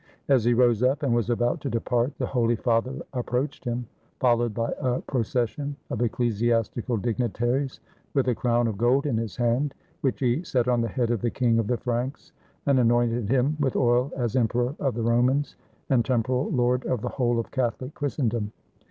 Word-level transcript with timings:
As 0.29 0.43
he 0.45 0.55
rose 0.55 0.81
up, 0.81 1.03
and 1.03 1.13
was 1.13 1.29
about 1.29 1.61
to 1.61 1.69
depart, 1.69 2.17
the 2.17 2.25
Holy 2.25 2.55
Father 2.55 3.03
approached 3.13 3.63
him, 3.65 3.85
followed 4.19 4.51
by 4.51 4.73
a 4.81 4.99
procession 5.01 5.75
of 5.91 6.01
ecclesiastical 6.01 6.97
dignitaries, 6.97 7.79
with 8.15 8.27
a 8.27 8.33
crown 8.33 8.65
of 8.65 8.79
gold 8.79 9.05
in 9.05 9.15
his 9.15 9.35
hand, 9.35 9.75
which 10.01 10.19
he 10.19 10.41
set 10.43 10.67
on 10.67 10.81
the 10.81 10.87
head 10.87 11.11
of 11.11 11.21
the 11.21 11.29
King 11.29 11.59
of 11.59 11.67
the 11.67 11.77
Franks, 11.77 12.31
and 12.65 12.79
anointed 12.79 13.29
him 13.29 13.55
with 13.59 13.75
oil 13.75 14.11
as 14.17 14.35
Emperor 14.35 14.73
of 14.79 14.95
the 14.95 15.03
Romans, 15.03 15.55
and 15.91 16.03
temporal 16.03 16.49
lord 16.49 16.83
of 16.87 17.01
the 17.03 17.09
whole 17.09 17.37
of 17.39 17.51
Catho 17.51 17.81
lic 17.81 17.93
Christendom. 17.93 18.51